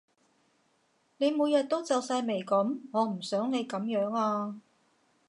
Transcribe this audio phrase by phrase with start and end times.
[1.17, 4.59] 你每日都皺晒眉噉，我唔想你噉樣呀